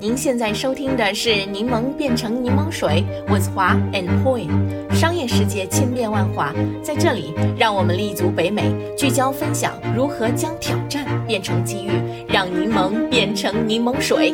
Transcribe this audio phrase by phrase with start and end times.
[0.00, 4.48] 您现在收听的是《柠檬变成柠檬水》，with 华 and Poi。
[4.94, 11.90] 商业世界千变万化，在这里，让我们立足北美，聚焦分享如何将挑战变成机遇，
[12.26, 14.30] 让柠檬变成柠檬水。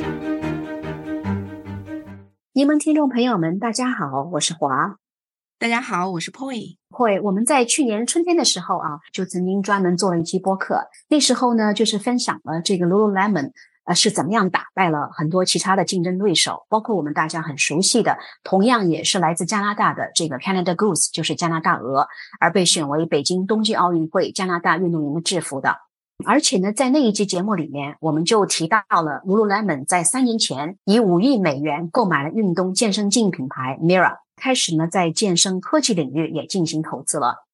[2.52, 4.94] 柠檬听众朋友们，大家好，我是华。
[5.58, 6.76] 大家好，我是 Poi。
[6.90, 13.50] Poi，我们在去年春天的时候啊，就曾经专门做了一期播客，那时候呢，就是分享了这个 Lululemon。
[13.86, 22.08] 呃，是怎么样打败了很多其他的竞争对手，包括我们大家很熟悉的，同样也是来自加拿大的这个 Canada Goose，就是加拿大鹅，
[22.40, 25.76] 而被选为北京冬季奥运会加拿大运动员的制服的。
[26.24, 37.44] 而且呢，在那一期节目里面，我们就提到了 Lululemon 在三年前以五亿美元购买了运动健身镜品牌 Mirror，开始呢在健身科技领域也进行投资了。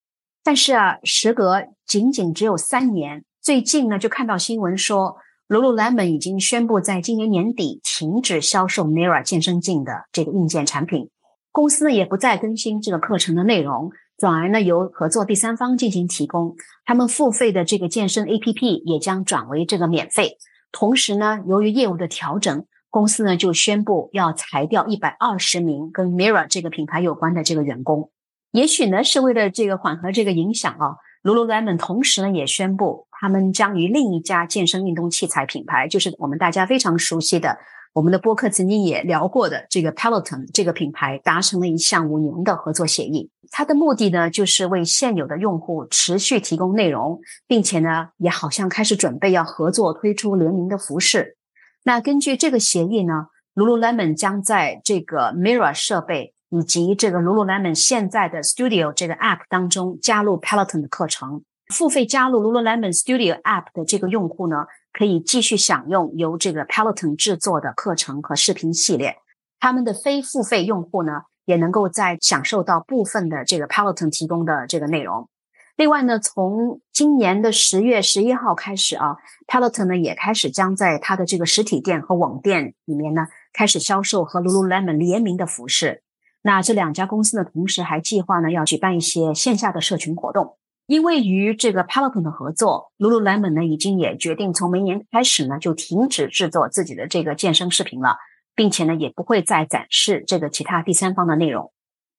[0.42, 5.18] 但是啊，时隔仅仅只有三年，最近呢就看到新闻说。
[5.48, 11.10] Lululemon 已经宣布在今年年底停止销售 Mirror 健身镜的这个硬件产品，
[11.50, 16.54] 公司也不再更新这个课程的内容，转而呢由合作第三方进行提供。
[16.84, 20.38] 他们付费的这个健身 APP 也将转为这个免费。
[20.70, 28.10] 同时呢，由于业务的调整，公司呢就宣布要裁掉一百二十名跟 Mirror 这个品牌有关的这个员工。
[28.52, 33.06] 也许呢是为了这个缓和这个影响啊，Lululemon 同时呢也宣布。
[33.20, 37.56] 他们将与另一家健身运动器材品牌，就是我们大家非常熟悉的，
[37.92, 43.30] 我们的播客曾经也聊过的这个 Peloton 这个品牌，达成了一项五年的合作协议。
[43.52, 51.36] 它的目的呢，就是为现有的用户持续提供内容，并且呢，也好像开始准备要合作推出联名的服饰。
[51.84, 61.42] 那根据这个协议呢，Lululemon 将在这个 Mirror 设备以及这个 Lululemon 现在的 Studio 这个 App 当中加入 Peloton 的课程。
[61.72, 69.16] 付费加入 Lululemon Studio App 的这个用户呢，可以继续享用由这个 Peloton 制作的课程和视频系列。
[69.58, 75.30] 他们的非付费用户呢，也能够在享受到部分的这个 Peloton 提供的这个内容。
[75.76, 79.16] 另外呢，从今年的十月十一号开始啊
[79.46, 86.02] ，Peloton 呢也开始将在它的这个实体店和网店里面呢，开始销售和 Lululemon 联名的服饰。
[86.42, 90.56] 那这两家公司呢，同时还计划呢要举办一些线下的社群活动。
[90.86, 98.16] 因为与这个 Peloton 的合作，Lululemon 呢已经也决定从明年开始呢就停止制作自己的这个健身视频了，
[98.56, 101.72] 并且呢也不会再展示这个其他第三方的内容。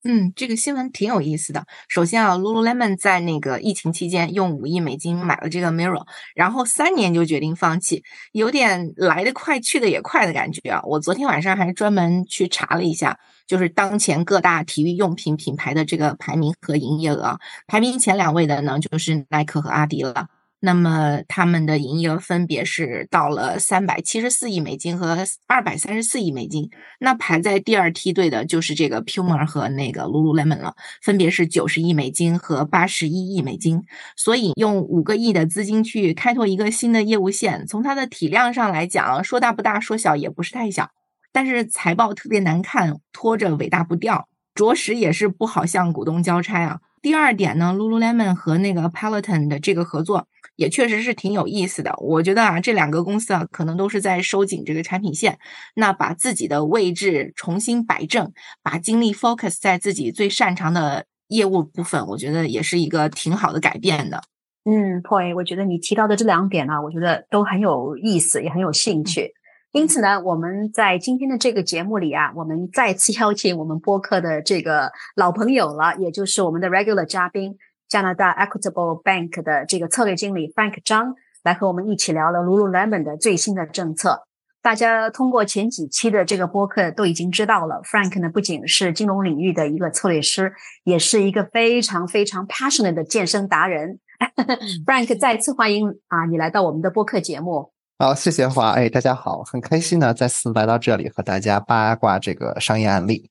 [0.05, 1.65] 嗯，这个新闻挺有意思的。
[1.87, 6.05] 首先啊，Lululemon 在那个疫情期间用五亿美金买了这个 Mirror，
[6.35, 8.03] 然后三年就决定放弃，
[8.33, 10.81] 有点来得快去得也快的感觉啊。
[10.83, 20.27] 我昨天晚上还专门去查了一下，就是当前各大体育用品品牌的这个排名和营业额，排名前两位的呢就是耐克和阿迪了。
[20.65, 26.69] 那么他们的营业额分别是到了三百七十四亿美金和二百三十四亿美金。
[27.01, 33.81] 那排在第二梯队的就是这个 Puma 和那个 Lululemon 了，分别是九十亿美金和八十一亿美金。
[34.15, 40.91] 所以用五个亿的资金去开拓一个新的业务线，从它的体量上来讲，说大不大，说小也不是太小。
[41.33, 46.79] 但是财报特别难看，拖着尾大不掉，着实也是不好向股东交差啊。
[47.01, 50.29] 第二点呢，Lululemon 和那个 Peloton 的这个合作。
[50.55, 55.39] 也确实是挺有意思的，我觉得啊，这两个公司啊，可能都是在收紧这个产品线，
[55.75, 58.31] 那把自己的位置重新摆正，
[58.61, 64.21] 把精力 focus 在自己最擅长的业务部分，我觉得也是一个挺好的改变的。
[64.65, 69.33] 嗯，Poy，我觉得你提到的这两点呢，我觉得都很有意思，也很有兴趣。
[69.71, 77.57] 因此呢，我们在今天的这个节目里啊，我们再次邀请我们播客的这个老朋友了，也就是我们的 regular 嘉宾。
[77.93, 84.23] 加拿大 Equitable Bank 的这个策略经理 Frank 张来和我们一起聊了 Lululemon 的最新的政策。
[84.63, 90.51] 大家通过前几期的这个播客都已经知道了，Frank 呢不仅是金融领域的一个策略师，
[90.85, 93.99] 也是一个非常非常 passionate 的健身达人。
[94.87, 97.71] Frank 再次欢迎啊，你来到我们的播客节目。
[97.99, 98.71] 好，谢谢华。
[98.71, 103.29] 哎，大家好，很开心呢，再次来到这里和大家八卦这个商业案例。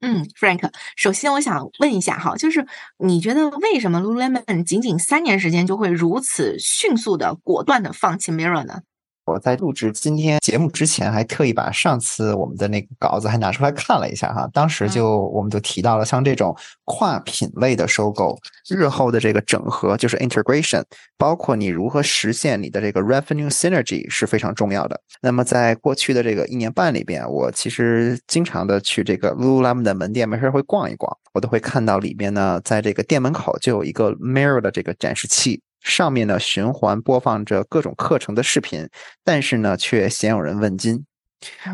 [0.00, 2.64] 嗯，Frank，首先我想问一下哈，就是
[2.98, 8.80] 你觉得为什么 Lululemon 仅仅三年时间就会如此迅速的、果断的放弃 Mirror 呢？
[9.28, 14.48] 我在录制今天节目之前，还特意把上次我们的那个稿子还拿出来看了一下哈。
[14.54, 18.38] 当时就我们就提到了，像这种跨品类的收购，
[18.70, 20.82] 日后的这个整合就是 integration，
[21.18, 24.98] 包括你如何实现你的这个 revenue synergy 是非常重要的。
[25.20, 35.60] 那么在过去的这个一年半里边，我其实经常的去这个 Lululemon 的门店，没事会逛一逛，我都会看到里边呢，在这个店门口就有一个 Mirror 的这个展示器。
[35.80, 38.88] 上面呢循环播放着各种课程的视频，
[39.24, 41.04] 但是呢却鲜有人问津。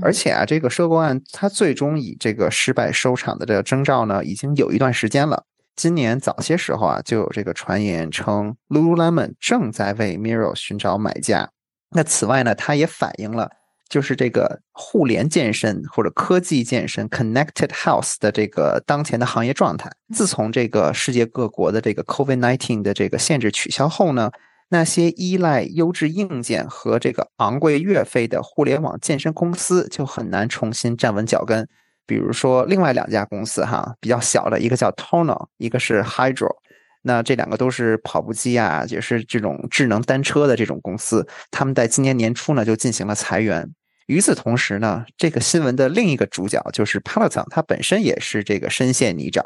[0.03, 5.45] 而且啊，这个收购案它最终以这个失败收场的这个征兆呢，已经有一段时间了。
[5.75, 11.51] 今年早些时候啊，就有这个传言称，Lululemon 正在为 Mirror 寻找买家。
[11.91, 13.51] 那此外呢，它也反映了
[13.89, 19.91] 就是这个互联健身或者科技健身 （Connected Health） 的这个当前的行业状态。
[20.15, 24.31] 自从这个世界各国的这个 COVID-19 的这个限制取消后呢，
[24.71, 31.69] 那些依赖优质硬件和这个昂贵月费的互联网健身公司就很难重新站稳脚跟。
[32.07, 36.51] 比如说，另外两家公司哈，比较小的，一个叫 Tono，一个是 Hydro。
[37.07, 41.27] 那这两个都是跑步机啊，也是这种智能单车的这种公司。
[41.51, 43.71] 他们在今年年初呢就进行了裁员。
[44.07, 49.43] 与此同时呢，这个新闻的另一个主角就是 Peloton，它本身也是这个深陷泥沼。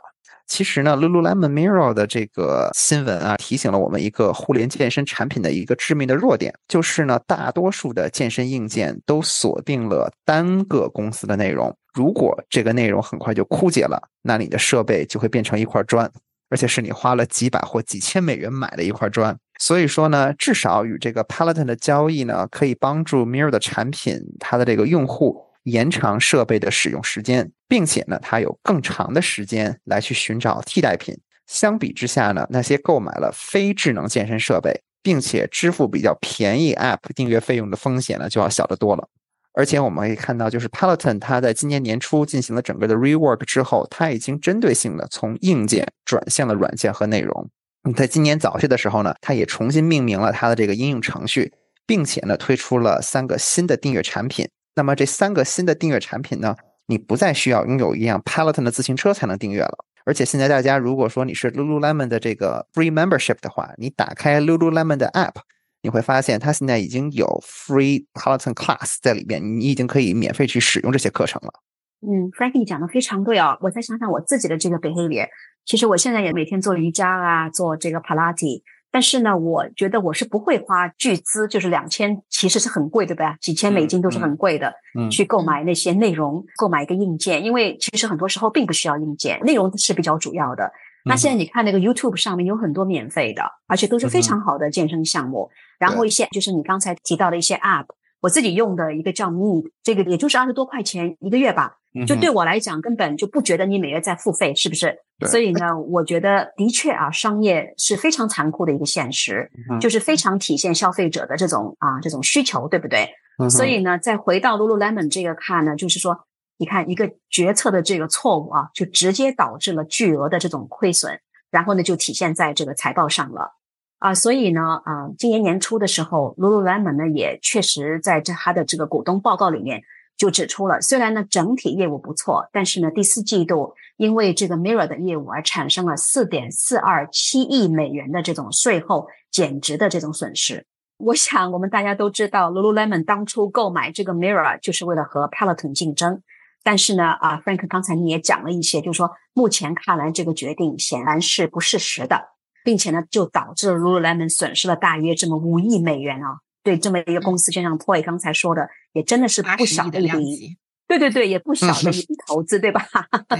[0.47, 11.77] 其实呢，Lululemon Mirror 的这个新闻啊，提醒了我们一个互联健身产品的一个致命的弱点，就是呢，大多数的健身硬件都锁定了单个公司的内容。
[11.93, 16.11] 如果这个内容很快就枯竭了，那你的设备就会变成一块砖，
[16.49, 19.37] 而且是你花了几百或几千美元买的一块砖。
[19.59, 25.47] 所以说呢，至少与这个 Peloton 的交易呢，可以帮助 Mirror 的产品它的这个用户。
[25.65, 31.15] 延长设备的使用时间，并且呢，它有更长的时间来去寻找替代品。
[31.47, 39.07] 相比之下呢，那些购买了非智能健身设备，并且支付比较便宜 App 订阅费用的风险呢，就要小得多了。
[39.55, 47.49] 而且我们可以看到，就是 Peloton 它在今年年初进行了整个的 rework 之后，它已经针对性的从硬件转向了软件和内容。
[47.97, 51.53] 在今年早些的时候呢，它也重新命名了它的这个应用程序，
[51.87, 54.49] 并且呢，推出了三个新的订阅产品。
[54.77, 56.55] 那么这三个新的订阅产品呢，
[56.87, 59.85] 你不再需要拥有一辆 Peloton 的自行车才能订阅了。
[60.05, 65.35] 而且现在大家如果说你是 Lululemon 的这个 Free Membership 的话，你打开 Lululemon 的 App，
[65.83, 71.53] 你会发现它现在已经有 Free Peloton Class 在里面，你已经可以免费去使用这些课程了。
[72.01, 73.59] 嗯，Frankie 讲的非常对啊！
[73.61, 75.27] 我再想想我自己的这个 behavior，
[75.65, 78.63] 其实我现在也每天做瑜伽啊，做这个 Pilates。
[78.91, 83.27] 但是呢，我觉得我是不会花巨资，就是两千其实是很贵，对不对？
[83.39, 90.73] 几千美金都是很贵的，嗯去购买那些内容，购买一个硬件，因为其实很多时候并不需要硬件，内容是比较主要的。
[91.09, 95.51] 那现在你看那个 YouTube 上面有很多免费的，而且都是非常好的健身项目，
[95.81, 97.87] 然后一些就是你刚才提到的一些 App。
[98.21, 104.99] 我自己用的一个叫 Me，这个也就是二十多块钱一个月吧，就对我来讲根本就不觉得你每月在付费，是不是？
[105.29, 109.51] 所以呢，我觉得的确啊，商业是非常残酷的一个现实，
[109.81, 110.17] 就是非。
[110.19, 113.09] 常体现消费者的这种啊这种需求，对不对？
[113.49, 116.19] 所以呢，再回到 Lululemon 这个看呢，就是说，
[116.59, 121.19] 你看一个决策的这个错误啊，就直接导致了巨额的这种亏损，
[121.51, 123.55] 然后呢，就体现在这个财报上了。
[124.01, 129.83] 啊，所以呢，啊，今年年初的时候，Lululemon 呢也确实在这它的这个股东报告里面
[130.17, 140.65] 就指出了，虽然呢整体业务不错，但是呢第四季度因为这个 Mirror 的业务而产生了四点四二七亿美元的这种税后减值的这种损失。
[140.99, 146.23] 我想我们大家都知道，Lululemon 当初购买这个 Mirror 就是为了和 Peloton 竞争，
[146.63, 152.37] 但是呢，啊，Frank 刚才你也讲了一些，就是说目前看来这个决定显然是不事实的。
[152.65, 156.41] 并且呢，就导致了 Lululemon 损失了大约这么五亿美元啊！
[156.63, 160.59] 对这么一个公司，就像 Toy 刚才说的，也真的是不小的一笔。
[160.87, 162.85] 对对对，也不小的一 笔投资，对吧？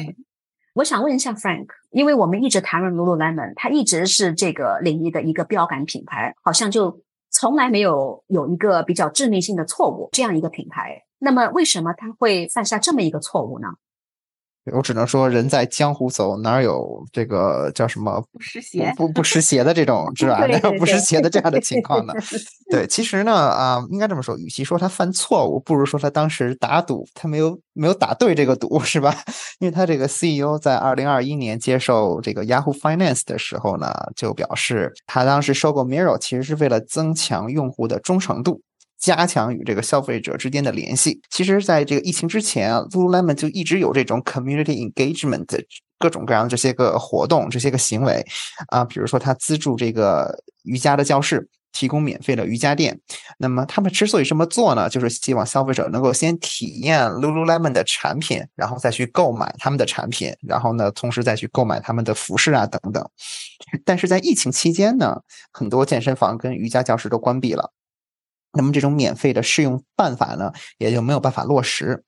[0.77, 11.05] 我想问一下 Frank，因为我们一直谈论 Lululemon，它一直是这个领域的一个标杆品牌，好像就从来没有有一个比较致命性的错误这样一个品牌。
[11.19, 13.69] 那么，为什么他会犯下这么一个错误呢？
[14.71, 20.45] 我只能说，人在江湖走，哪有这个叫什么不湿鞋、不不湿鞋的这种 是吧？
[20.47, 22.13] 哪有不湿鞋的这样的情况呢？
[22.71, 29.15] 对，其实呢，啊，应该这么说，与其说他犯错误，不如说他当时打赌，他没有没有打对这个赌，是吧？
[29.59, 38.61] 因为他这个 CEO 在二零二一年接受这个 Yahoo Finance 的时候呢，就表示他当时收购 Mirror 其实是为了增强用户的忠诚度。
[38.99, 41.21] 加强与这个消费者之间的联系。
[41.31, 45.47] 其实，在这个疫情之前啊，Lululemon 就一直有这种 community engagement
[45.99, 48.25] 各种各样的这些个活动、这些个行为
[48.69, 48.85] 啊。
[48.85, 52.99] 比如说，他资助这个瑜伽的教室，提供免费的瑜伽垫。
[53.39, 63.09] 那么，他们之所以这么做呢，就是希望消费者能够先体验 Lululemon 的产品，然后再去购买他们的产品，然后呢，同时再去购买他们的服饰啊等等。
[63.85, 65.21] 但是在疫情期间呢，
[65.53, 67.73] 很多健身房跟瑜伽教室都关闭了。
[68.59, 72.03] 那么这种免费的试用办法呢，也就没有办法落实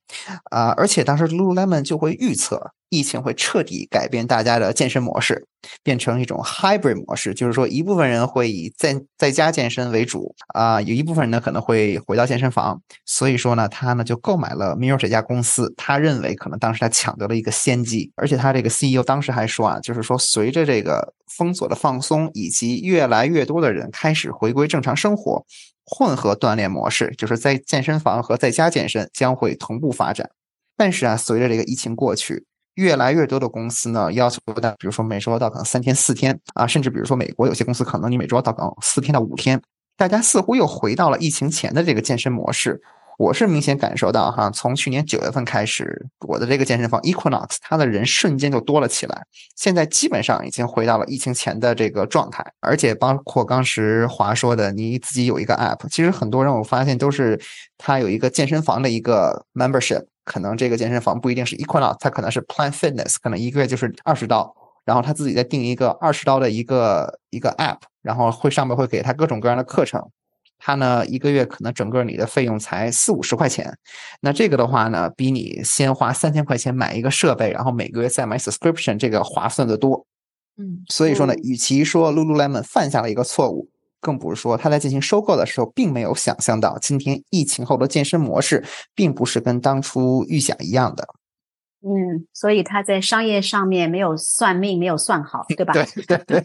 [0.51, 0.75] 啊。
[0.77, 2.73] 而且当时 Lululemon 就会预测。
[2.93, 5.47] 疫情会彻底改变大家的健身模式，
[5.85, 12.83] 变成一种 hybrid 模式，就是说一部分人会以在在家健身为主啊，有一部分人呢可能会回到健身房。
[13.07, 25.45] 所以说呢，他呢就购买了 Mirror 这家公司，他认为可能当时他抢得了一个先机，而且他这个 CEO 当时还说啊，就是说随着这个封锁的放松，以及越来越多的人开始回归正常生活，
[25.91, 30.31] 混合锻炼模式，就是在健身房和在家健身将会同步发展。
[30.77, 32.47] 但是啊，随着这个疫情过去。
[32.77, 39.61] 越来越多的公司呢，要求的，比如说每周到可能三天四天啊，甚至比如说美国有些公司可能你每周到可能四天到五天，
[39.97, 42.81] 大家似乎又回到了疫情前的这个健身模式。
[43.21, 52.43] 我是明显感受到哈，从去年九月份开始，我的这个健身房 Equinox 它的人瞬间就多了起来，现在基本上已经回到了疫情前的这个状态。
[52.61, 57.39] 而且包括当时华说的，你自己有一个 App，其实很多人我发现都是
[57.77, 60.07] 他有一个健身房的一个 membership。
[60.25, 64.55] 可能这个健身房不一定是 Equinox，它可能是 Plan Fitness，可能一个月就是二十刀，
[64.87, 70.09] 然后他自己再定一个二十刀的一个一个 App，然后会上面会给他各种各样的课程，
[70.61, 73.77] 他呢一个月可能整个你的费用才四五十块钱，
[74.21, 80.07] 那这个的话呢，比你先花三千块钱买一个设备，然后每个月再买 subscription 这个划算的多。
[80.57, 83.69] 嗯，所以说呢，与其说 Lululemon 犯下了一个错误。
[84.03, 88.65] 更不是说他在进行收购的时候，并没有想象到今天疫情后的健身模式，
[88.95, 91.07] 并不是跟当初预想一样的。
[91.83, 95.73] 嗯，所以他在商业上面没有算命，没有算好，对吧？
[95.73, 96.45] 对对对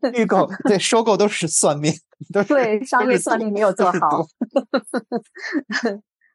[0.00, 1.92] 对，预购对收购都是算命，
[2.32, 4.26] 都是对商业算命没有做好。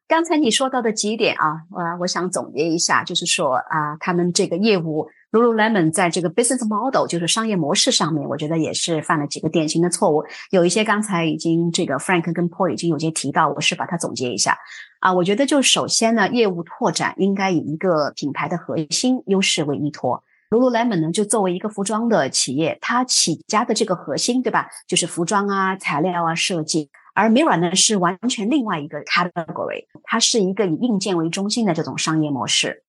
[0.08, 5.08] 刚才你说到的几点啊，我我想总结一下，就是说啊，他们这个业务。
[5.32, 10.26] Lululemon 在这个 business model 就是商业模式上面，我觉得也是犯了几个典型的错误。
[10.50, 14.58] 有一些刚才已经这个 Frank 跟 Paul 已经有些提到，我是把它总结一下
[15.02, 15.14] 啊。
[15.14, 20.24] 我觉得就首先呢，业务拓展应该以一个品牌的核心优势为依托。
[20.50, 24.68] Lululemon 呢，就作为一个服装的企业，它起家的这个核心，对吧？
[24.88, 26.90] 就是服装啊、材料啊、设计。
[27.14, 32.84] 而 Mirror 呢，是完全另外一个 category，它是一个以硬件为中心的这种商业模式。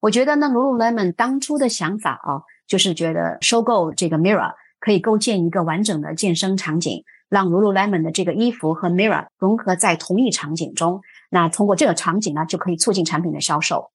[0.00, 11.02] 我觉得呢，Lululemon 当初的想法啊，就是觉得收购这个 Mirror 可以构建一个完整的健身场景，让 Lululemon 的这个衣服和 Mirror 融合在同一场景中。
[11.30, 13.90] 那通过这个场景呢，就可以促进产品的销售。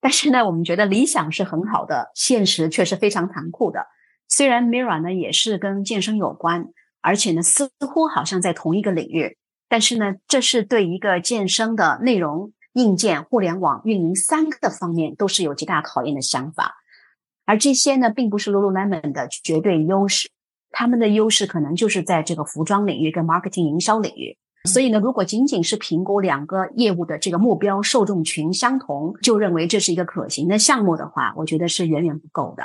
[0.00, 3.88] 但是呢，我们觉得理想是很好的，现实却是非常残酷的。
[4.28, 6.68] 虽然 Mirror 呢也是跟健身有关，
[7.00, 9.36] 而且呢似乎好像在同一个领域，
[9.68, 12.52] 但是呢，这是对一个健身的内容。
[12.74, 16.74] 硬件、互联网运营三个方面都是有极大考验的想法，
[17.44, 20.28] 而这些呢，并不是 Lululemon 的绝对优势，
[20.74, 24.36] 他们的优势可能就是在这个服装领域跟 marketing 营销领域。
[24.68, 32.64] 所以呢，如果仅仅是评估两个业务的这个目标受众群相同，就认为这是一个可行的项目的话，我觉得是远远不够的。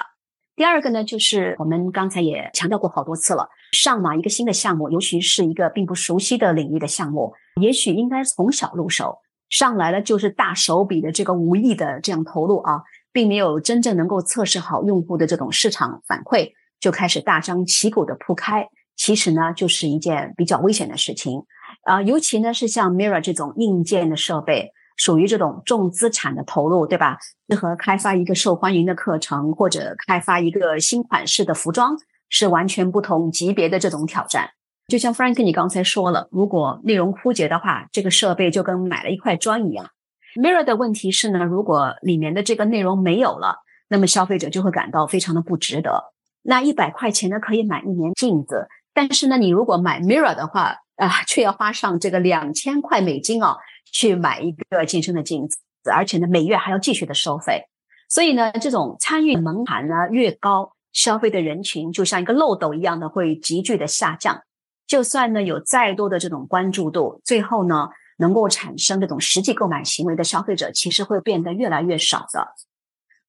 [0.55, 9.17] 第二个呢，就是我们刚才也强调过好多次了，上马一个新的项目，尤其是一个并不熟悉的领域的项目，也许应该从小入手。
[9.49, 21.43] 上来了就是大手笔的这个无意的这样投入啊，并没有真正能够测试好用户的这种市场反馈，就开始大张旗鼓的铺开，其实呢就是一件比较危险的事情
[21.83, 22.01] 啊。
[22.01, 27.17] 尤其呢是像 Mirror 这种硬件的设备，属于这种重资产的投入，对吧？
[27.49, 31.97] 适合开发一个受欢迎的课程或者开发一个新款式的服装，
[32.29, 34.51] 是完全不同级别的这种挑战。
[34.87, 39.89] 就像 Frank 你刚才说了，如果内容枯竭的话，这个设备就跟买了一块砖一样。
[40.35, 43.57] Mirror 的问题是呢，如果里面的这个内容没有了，
[43.87, 46.13] 那么消费者就会感到非常的不值得。
[46.41, 53.57] 那一百块钱呢可以买一年镜子，但是呢，你如果买 Mirror 的话啊，却要花上这个两千块美金啊，
[53.91, 55.57] 去买一个健身的镜子，
[55.91, 57.63] 而且呢，每月还要继续的收费。
[58.07, 64.41] 所以呢，这种参与门槛呢越高，消费的人群就像一个漏斗一样的会急剧的下降。
[64.87, 72.47] 就算呢有再多的这种关注度，最后呢能够产生这种实际购买行为的消费者，其实会变得越来越少的。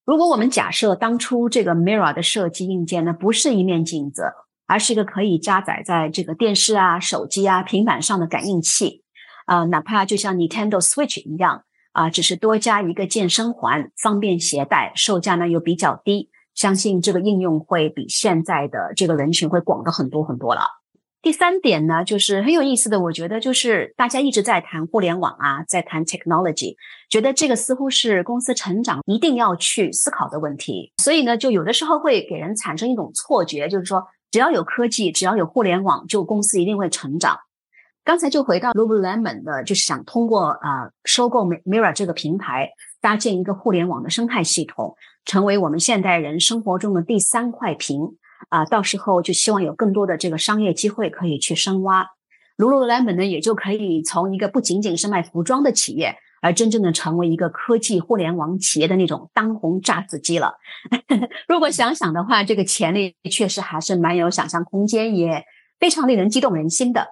[0.03, 4.33] 如果我们假设当初这个 Mirror 的设计硬件呢不是一面镜子，
[4.65, 9.03] 而是一个可以加载在这个电视啊、手机啊、平板上的感应器，
[9.45, 20.61] 啊，哪怕就像 Nintendo Switch 一样啊，只是多加一个健身环，方便携带，售价呢又比较低，相信这个应用会比现在的这个人群会广的很多很多了。
[21.21, 26.75] 第三点呢，就是很有意思的，我觉得就是大家一直在谈互联网啊，在谈 technology，
[27.09, 30.91] 觉得这个似乎是公司成长一定要去思考的问题。
[30.97, 37.37] 所以呢，就有的时候会给人产生一种错觉，就是说只要有科技，只要有互联网，就公司一定会成长。
[38.03, 47.99] 刚才就回到 Lululemon 的，就是想通过啊收购 Mira 这个平台，搭建一个互联网的生态系统，成为我们现代人生活中的第三块屏
[48.49, 48.65] 啊。
[48.65, 52.07] 到时候就希望有更多的这个商业机会可以去深挖
[52.57, 60.55] ，Lululemon 呢也就可以从一个不仅仅是卖服装的企业，而真正的成为一个科技互联网企业的那种当红炸子鸡了。
[61.47, 65.45] 如果想想的话，这个潜力确实还是蛮有想象空间，也
[65.79, 67.07] 非常令人激动人心的。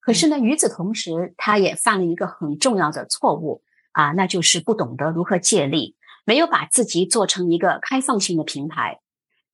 [0.00, 3.62] 可是呢，与此同时，他也犯了一个很重要的错误
[3.92, 9.00] 啊，那就是不懂得如何借力，没有把自己做成一个开放性的平台。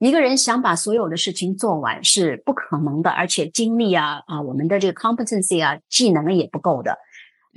[0.00, 6.96] 一个人想把所有的事情做完是不可能的，而且精力啊啊，我们的这个 competency 啊，技能也不够的。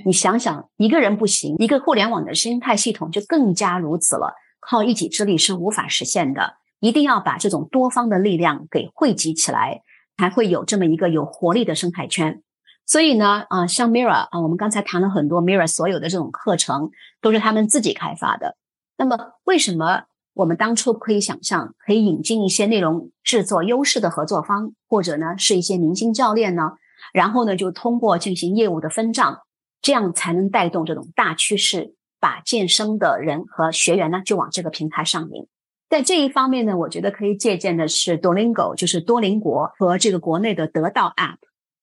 [0.04, 6.56] 你想想，一个人不行，一个互联网的生态系统就更加如此了，靠一己之力是无法实现的。
[6.80, 9.80] 一定要把这种多方的力量给汇集起来，
[10.18, 12.42] 才会有这么一个有活力的生态圈。
[12.84, 16.90] 所以呢，啊，像 Mira 啊，我们刚才谈了很多 Mira 所有的这种课程
[17.22, 18.58] 都是他们自己开发的。
[18.98, 20.02] 那么，为什么
[20.34, 26.72] 我们当初可以想象可以引进一些内容制作优势的合作方，或者呢是一些明星教练呢？
[27.12, 29.42] 然后呢，就通过进行业务的分账，
[29.80, 35.46] 这样才能带动这种大趋势，把健身的人和学员呢就往这个平台上引。
[35.88, 41.36] 在这一方面呢，我觉得可以借鉴的是 Duolingo，就是多邻国和这个国内的得到 App。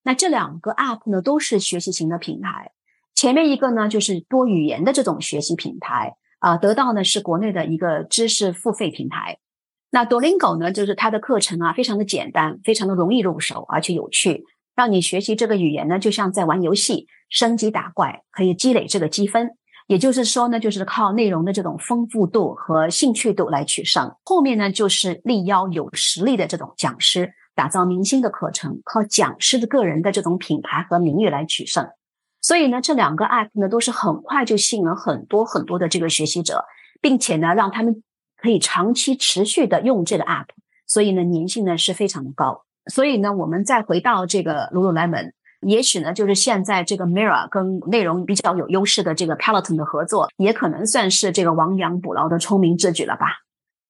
[0.04, 2.72] 那这两个 App 呢，都是学习型的平台。
[3.16, 9.38] 前面一个呢，就是多语言的这种学习平台啊，得到呢是国内的一个知识付费平台。
[9.92, 14.44] 那 Duolingo 呢，就是它的课程啊，非常的简单，非常的容易入手，而且有趣，
[14.76, 19.52] 让你学习这个语言呢，就像在玩游戏，升级打怪，可以积累这个积分。
[19.88, 24.16] 也就是说呢，就是靠内容的这种丰富度和兴趣度来取胜。
[24.24, 27.34] 后面呢，就是力邀有实力的这种讲师。
[27.54, 31.86] 打造明星的课程，靠讲师的个人的这种品牌和名誉来取胜。
[32.52, 36.66] 所以呢，这两个 app 呢都是很快就吸引了很多很多的这个学习者，
[37.00, 38.04] 并且呢，让他们
[38.36, 40.48] 可以长期持续的用这个 app。
[40.86, 42.66] 所以呢，粘性呢是非常的高。
[42.92, 45.32] 所以呢，我们再回到这个 Lululemon，
[45.62, 53.28] 也许呢，就是现在这个 Mirror 跟内容比较有优势的这个 Peloton 的合作，也可能算是这个亡羊补牢的聪明之举了吧。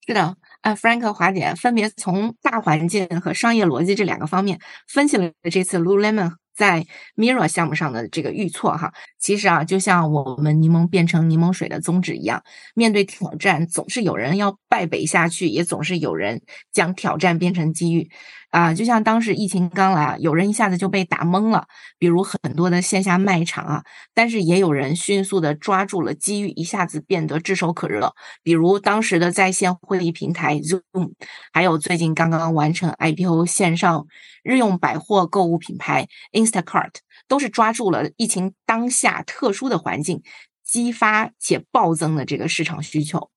[0.06, 0.36] 是的。
[0.62, 8.94] 啊，Frank 华姐分别从大环境和商业逻辑这两个方面分析了这次 Lululemon 在 Mirror 项目上的这个预测哈。
[9.22, 12.44] 其实啊，就像我们柠檬变成柠檬水的宗旨一样，
[12.76, 16.42] 面对挑战，总是有人要败北下去，也总是有人
[16.74, 18.10] 将挑战变成机遇。
[18.50, 21.66] 啊，就像当时疫情刚来啊，有人一下子就被打懵了，
[21.98, 31.14] 比如很多的线下卖场啊，但是也有人迅速的抓住了机遇，一下子变得炙手可热，比如当时的在线会议平台 Zoom，
[31.54, 34.06] 还有最近刚刚完成 IPO 线上
[34.44, 36.96] 日用百货购物品牌 Instacart，
[37.32, 40.22] 都是抓住了疫情当下特殊的环境，
[40.66, 43.30] 激发且暴增的这个市场需求。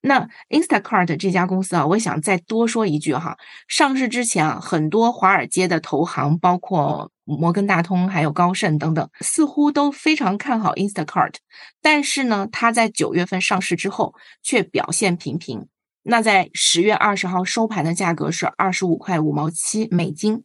[0.00, 3.36] 那 Instacart 这家公司啊，我想再多说一句哈。
[3.68, 11.34] 上市之前啊，很多华尔街的投行，包括摩根大通、还有高盛等等，似乎都非常看好 Instacart。
[11.80, 15.68] 但是呢，它在九月份上市之后却表现平平。
[16.02, 20.42] 那在十月二十号收盘的价格是二十五块五毛七美金，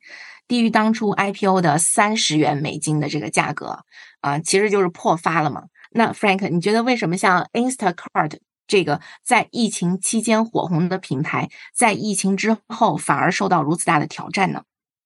[0.51, 3.85] 低于当初 IPO 的三十元美金的这个价格
[4.19, 5.63] 啊，其实就是破发了嘛。
[5.91, 8.37] 那 Frank，你觉得为什么像 Instacart？
[8.67, 14.63] 这个在疫情期间火红的品牌，在疫情之后反而受到如此大的挑战呢？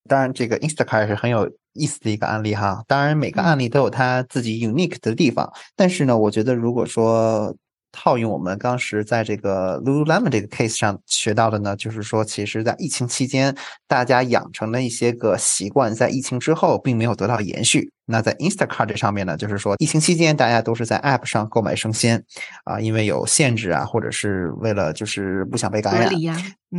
[0.09, 2.83] 当然，这个 Instacart 是很有意思的一个案例哈。
[2.87, 5.53] 当然，每个案例都有它自己 unique 的地方。
[5.75, 7.55] 但是呢，我觉得如果说
[7.95, 13.55] 套用我们当时在这个 Lululemon 这个 case 上学到的呢，就是说，其实，在疫情期间，
[13.87, 17.89] 大家养成了一些个习惯，在疫情之后并没有得到延续。
[18.07, 22.23] 那在 Instacart 这上面呢，就是说，疫情期间大家都是在 App 上购买生鲜
[22.65, 26.11] 啊，因为有限制啊，或者是为了就是不想被感染。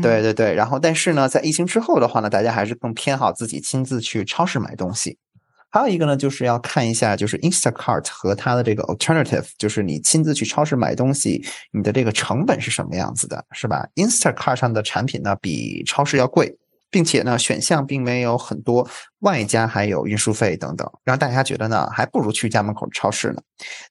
[0.03, 0.55] 对对对。
[0.55, 5.17] 然后，但是呢，在疫情之后的话呢，大家还是更偏好自己亲自去超市买东西。
[5.71, 16.57] 还有一个呢，就是要看一下，就是 Instacart 和它的这个 alternative，就是你亲自去超市买东西，你的这个成本是什么样子的，是吧？Instacart 上的产品呢，比超市要贵，
[16.91, 18.89] 并且呢，选项并没有很多，
[19.21, 23.43] 外加还有运输费等等，让大家觉得呢，还不如去家门口超市呢。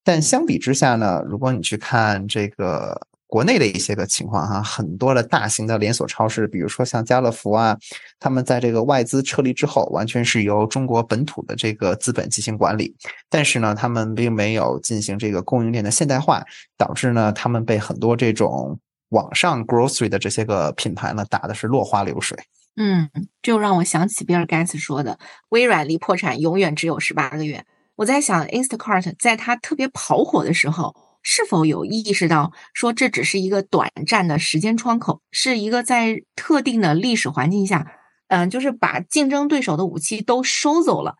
[0.03, 3.07] 但相比之下呢，如果你去看这个。
[3.27, 7.77] 国内的一些个情况哈，很多的大型的连锁超市，比如说像家乐福啊，
[8.19, 12.95] 他们在这个外资撤离之后，完全是由中国本土的这个资本进行管理，
[13.29, 16.43] 但是呢，他们并没有进行这个供应链的现代化，
[16.77, 22.37] 导致呢，他们被很多这种网上 grocery 的这些个品牌呢打的是落花流水。
[22.77, 23.09] 嗯，
[23.41, 25.17] 就让我想起比尔盖茨说的
[25.49, 30.93] ：“微软离破产永远只有十八个月。”我在想，Instacart 在它特别跑火的时候，
[31.27, 37.87] 是否有意识到说这只是一个短暂的时间窗口，是一个在特定的历史环境下，
[38.27, 41.15] 嗯，就是把竞争对手的武器都收走了，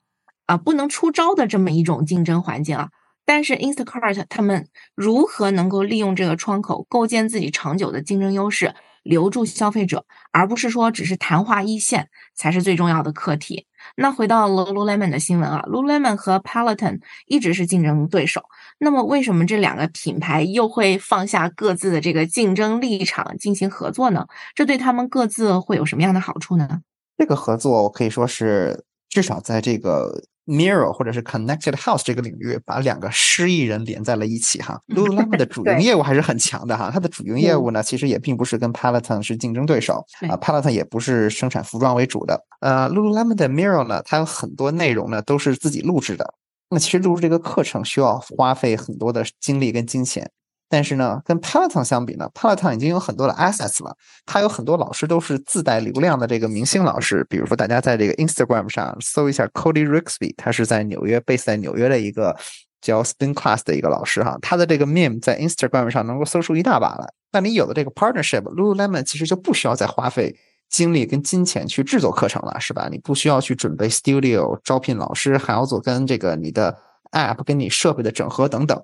[0.45, 2.89] 啊，不能出招的这么一种竞争环境啊。
[3.25, 13.65] 但是 Instacart 他们如何能够利用这个窗口构建自己长久的竞争优势，留住消费者，而不是说只是昙花一现才是最重要的课题。
[13.95, 18.43] 那回到 Lululemon 的新闻啊，Lululemon 和 Peloton 一直是竞争对手。
[18.79, 24.25] 那么为什么这两个品牌又会放下各自的这个竞争立场进行合作呢？
[24.53, 26.81] 这对他们各自会有什么样的好处呢？
[27.17, 30.23] 这个合作我可以说是至少在这个。
[30.47, 34.79] Mirror 或者是 Connected House 这个领域，把两个失意人连在了一起哈。
[34.89, 42.39] Lululemon 的主营业务还是很强的哈，它的主营业务呢，其实也并不是跟 Peloton 是竞争对手啊，Peloton 也不是生产服装为主的。
[42.59, 46.35] 呃，Lululemon 的 Mirror 呢，它有很多内容呢都是自己录制的。
[46.69, 50.29] 那其实录制这个课程需要花费很多的精力跟金钱。
[50.67, 53.95] 但是呢，跟 Peloton 相比呢，Peloton 已经有很多的 assets 了。
[54.25, 57.25] 它有很多老师都是自带流量的这个明星老师。
[57.29, 62.35] 比如说，大家在这个 Instagram 上搜一下 Cody Rixby，他是在纽约，base 在纽约的一个
[62.81, 64.37] 叫 Spin Class 的一个老师哈。
[64.41, 67.07] 他的这个 meme 在 Instagram 上能够搜出一大把来。
[67.31, 70.35] 那你有了这个 partnership，Lululemon 其实就不需要再花费
[70.69, 72.87] 精力跟金钱去制作课程了，是吧？
[72.91, 76.77] 你不需要去准备 studio 招聘老师，还要做跟这个你的
[77.11, 78.81] app 跟你设备的整合等等。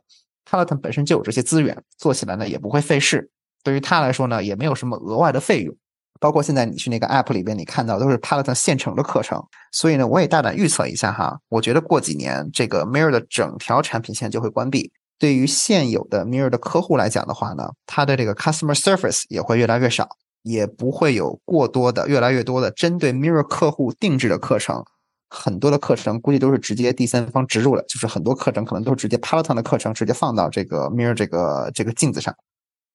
[0.49, 3.29] Peloton 本身就有这些资源，做起来呢也不会费事。
[3.63, 5.75] 对于他来说呢，也没有什么额外的费用。
[6.19, 9.41] 包括现在你去那个 App 里边，你看到都是 Peloton 现成的课程。
[9.71, 14.91] 所以呢，我也大胆预测一下哈，我觉得过几年这个 Mirror 的整条产品线就会关闭。
[15.17, 20.09] 对于现有的 Mirror 的客户来讲的话呢，它的这个 Customer Service 也会越来越少，
[20.43, 24.83] 也不会有过多的、越来越多的针对 Mirror 客户定制的课程。
[25.29, 32.35] 很多的课程估计都是直接第三方植入了，就是很多课程可能都是直接 Peloton 的课程直接放到这个 Mirror 这个这个镜子上。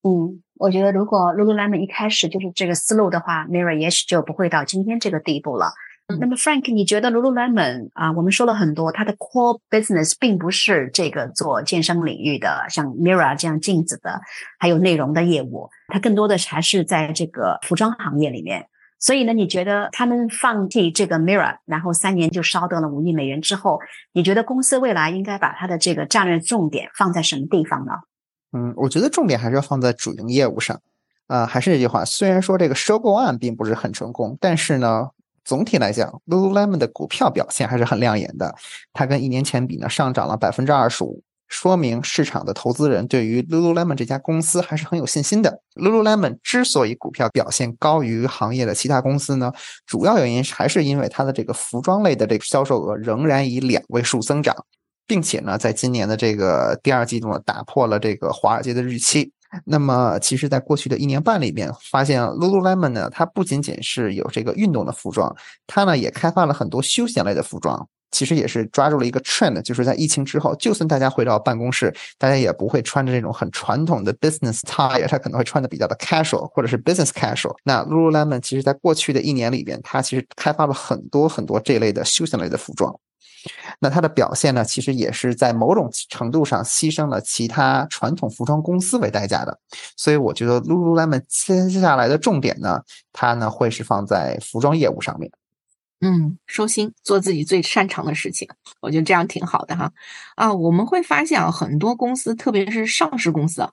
[0.03, 5.73] 嗯，我觉得如果 Lululemon 一开始就是这个思路的话，Mirror 也许就不会到今天这个地步了。
[6.09, 14.21] 那么 Frank，你觉得 Lululemon 啊，我们说了很多，它的 core business 并不是这个做健身领域的，像 Mirror 这样镜子的，
[14.61, 18.67] 还有内容的业务，它更多的还是在这个服装行业里面。
[19.01, 23.81] 所以呢，你觉得他们放弃这个 Mirror，然后三年就烧得了五亿美元之后，
[24.13, 27.93] 你觉得公司未来应该把它的这个战略重点放在什么地方呢？
[28.53, 30.81] 嗯，我觉得重点还是要放在主营业务上。
[31.27, 35.09] 啊，还是那句话，虽然说这个收购案并不是很成功，但是呢，
[35.47, 38.55] 总体来讲，Lululemon 的股票表现还是很亮眼的。
[38.93, 41.23] 它跟一年前比呢，上涨了百分之二十五。
[41.49, 45.61] 说明市场的投资人对于 Lululemon 这家公司还是很有信心的。
[45.77, 49.53] Lululemon 之所以股票表现高于行业的其他公司呢，
[49.87, 54.57] 主要原因还是因为它的这个服装类的这个销售额仍然以两位数增长，
[55.07, 59.31] 并且呢，在今年的这个第二季度呢，打破了这个华尔街的预期。
[59.65, 65.35] 那么，其实，在过去的一年半里面，发现 Lululemon 呢，它不仅仅是有这个运动的服装，
[65.67, 67.89] 它呢也开发了很多休闲类的服装。
[68.13, 77.55] 其实也是抓住了一个 trend，就是在疫情之后，就算大家回到办公室，大家也不会穿着这种很传统的 business tie，他可能会穿的比较的 casual，或者是 business casual。
[77.65, 82.97] 那 Lululemon 其实在过去的一年里边，它其实开发了很多很多这类的休闲类的服装。
[83.79, 89.59] 那它的表现呢，其实也是在某种程度上牺牲了其他传统服装公司为代价的。
[89.97, 92.81] 所以我觉得 Lululemon 接下来的重点呢，
[93.13, 95.31] 它呢会是放在服装业务上面。
[96.01, 98.47] 嗯，收心，做自己最擅长的事情，
[98.81, 99.91] 我觉得这样挺好的哈。
[100.35, 103.67] 啊，我们会发现啊，很多公司，特别是上市公司，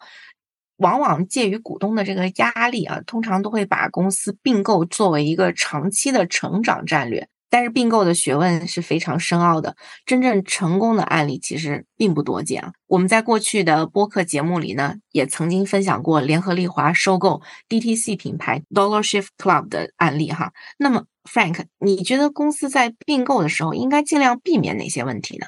[0.77, 7.27] 往往介于股东的这个压力啊，通常都会把公司并购作为一个长期的成长战略。
[7.53, 9.75] 但是并购的学问是非常深奥的，
[10.07, 12.73] 真正成功的案例其实并不多见啊。
[12.87, 20.51] 我们在过去的播客节目里呢，也曾经分享过联合利华收购 DTC 品牌 Dollar Shave Club 的案例哈。
[20.79, 25.45] 那么 Frank，你觉得公司在并购的时候应该尽量避免哪些问题呢？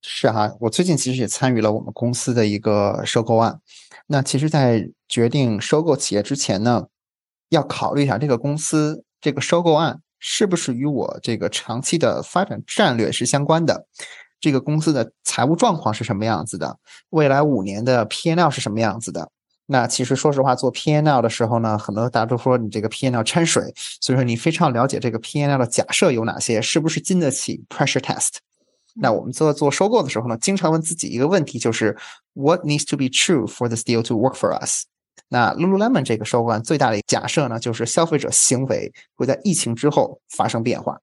[0.00, 3.60] 是哈，我最近其实也参与了我们公司的一个收购案。
[4.06, 6.86] 那其实，在决定收购企业之前呢，
[7.50, 10.00] 要考虑一下这个公司这个收购案。
[10.24, 13.86] 是不是与我这个长期的发展战略是相关的？
[14.40, 16.78] 这个公司的财务状况是什么样子的？
[17.10, 19.28] 未来五年的 P&L 是什么样子的？
[19.66, 28.34] 那其实说实话，做 P&L 的时候呢，很多大家都说你这个 P&L 掺水，所以说你非常了解这个 P&L 的假设有哪些，是不是经得起 pressure test？
[28.94, 31.96] 那我们做做收购的时候呢，经常问自己一个问题，就是
[32.34, 34.84] What needs to be true for this deal to work for us？
[35.28, 40.98] 那 Lululemon 这个收购案最大的假设呢，就是消费者行为会在疫情之后发生变化。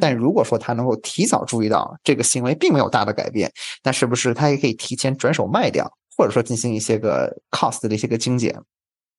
[0.00, 3.50] 但如果说他能够提早注意到这个行为并没有大的改变，
[3.82, 8.56] 那是不是他也可以提前转手卖掉，或者说进行一些个 cost 的一些个精简？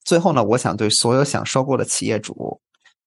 [0.05, 2.61] 最后呢，我想对所有想收购的企业主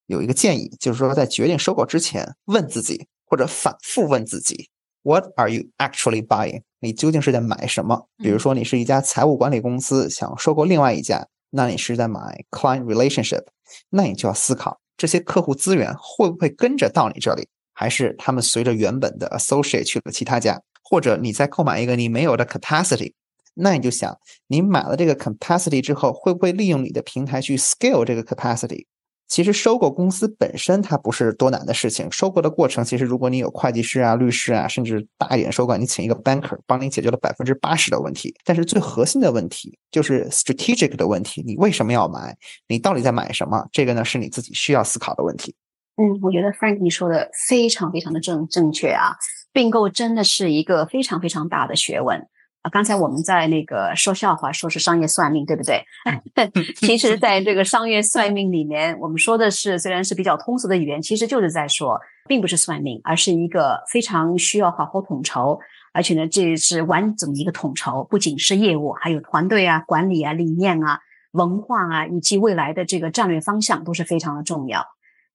[0.07, 4.69] 有一个建议，就是说在决定收购之前，问自己或者反复问自己
[5.03, 6.63] ：What are you actually buying？
[6.85, 8.07] 你究竟是在买什么？
[8.19, 13.45] 比如说，你是一家财务管理公司想收购另外一家，那你是在买 client relationship，
[13.89, 17.49] 那你就要思考这些客户资源会不会跟着到你这里。
[17.73, 23.13] 还是他们随着原本的 associate 去了其他家，或者你在购买一个你没有的 capacity，
[23.55, 24.17] 那你就想，
[24.47, 28.87] 你买了这个 capacity 之后，会不会利用你的平台去 scale 这个 capacity？
[29.27, 38.35] 其实收购公司本身它不是多难的事情，收购的过程其实如果你有会计师啊、律师啊，甚至大一点收购，你请一个 banker 帮你解决了百分之八十的问题。
[38.45, 42.37] 但是最核心的问题就是 strategic 的问题，你为什么要买？
[42.69, 43.67] 你到底在买什么？
[43.73, 45.55] 这个呢是你自己需要思考的问题。
[45.97, 49.17] 嗯，我觉得 Frank 你说的非常非常的正正确啊，
[49.53, 52.21] 并购真的是一个非常非常大的学问
[52.65, 52.71] 啊。
[52.73, 55.85] 刚才我们在那个说笑话，说是商业算命，对不对？
[56.75, 65.61] 其实，在这个商业算命里面，我们说的是虽然是比较通俗的语言，其实就是在说，并不是算命，而是一个非常需要好好统筹，
[65.93, 71.01] 而且呢，这是完整的一个统筹，不仅是业务，还有团队啊、管理啊、理念啊、
[71.33, 74.87] 文化啊，以及未来的这个战略方向都是非常的重要。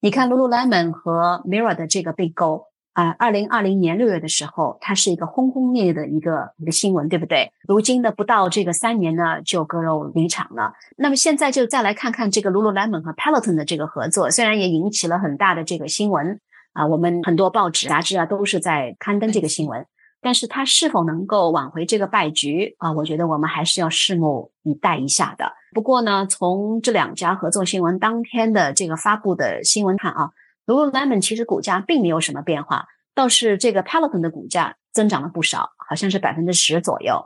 [0.02, 2.69] 你看，Lululemon 和 Mirror 的这个并购
[3.00, 7.50] 啊，二零二零年六月的时候，它是一个轰轰烈烈的一个一个新闻，对不对？
[7.66, 10.74] 如今呢，不到这个三年呢，就割肉离场了。
[10.98, 16.42] 那么现在就再来看看这个 Lululemon 和 Peloton 的这个合作，虽然也引起了很大的这个新闻
[16.74, 19.86] 啊，我们很多报纸、杂志啊都是在刊登这个新闻。
[20.22, 22.92] 但是它是否能够挽回这个败局啊？
[22.92, 25.54] 我觉得我们还是要拭目以待一下的。
[25.74, 30.32] 不过呢，从这两家合作新闻当天的这个发布的新闻看啊
[30.70, 37.26] ，Lululemon 其实股价并没有什么变化，倒是这个 Peloton 的股价增长了不少，好像是百分之十左右。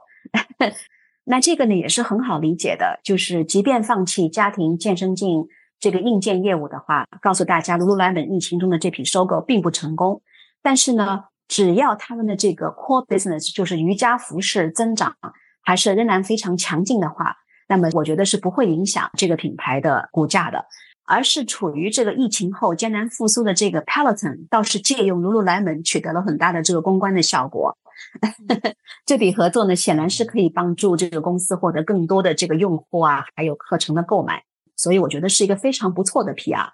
[1.25, 5.47] 那这个呢也是很好理解的，就是即便放弃家庭健身镜
[5.79, 10.21] 这个硬件业务的话，告诉大家，Lululemon 疫情中的这笔收购并不成功，
[10.62, 11.25] 但是呢。
[11.49, 15.17] 只要他们的这个 core business 就是瑜伽服饰增长
[15.62, 17.36] 还是仍然非常强劲的话，
[17.67, 20.65] 那么我觉得是不会影响这个品牌的股价的，
[21.13, 27.78] 而是处于这个疫情后艰难复苏的这个 Peloton 倒是借用 Lululemon 取得了很大的这个公关的效果。
[29.06, 34.43] 这笔合作呢，显然是可以帮助这个公司获得更多的这个用户啊，还有课程的购买，
[34.76, 36.69] 所以我觉得是一个非常不错的 PR。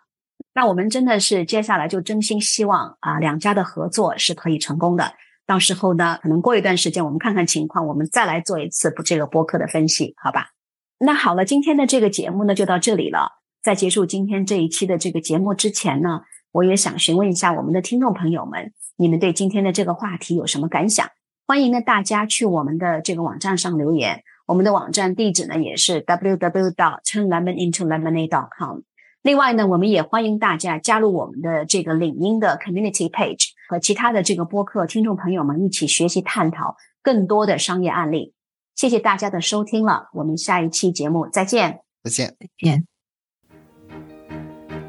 [0.54, 5.14] 那我们真的是接下来就真心希望啊，两家的合作是可以成功的。
[5.46, 10.52] 到时候呢，可能过一段时间我们看看情况，我们再来做一次这个播客的分析，好吧？
[11.00, 13.39] 那好了，今天的这个节目呢就到这里了。
[13.62, 21.08] 在结束今天这一期的这个节目之前呢，我也想询问一下我们的听众朋友们，你们对今天的这个话题有什么感想？
[21.46, 24.24] 欢迎呢大家去我们的这个网站上留言。
[24.46, 26.74] 我们的网站地址呢也是 www.
[26.74, 28.30] dot turnlemonintolemonade.
[28.30, 28.80] dot com。
[29.22, 38.34] 另外呢，我们也欢迎大家加入我们的这个领英的 community page，和其他的这个播客听众朋友们一起学习探讨更多的商业案例。
[38.76, 41.82] 谢谢大家的收听了，我们下一期节目再见。
[42.04, 42.99] 再见，再见。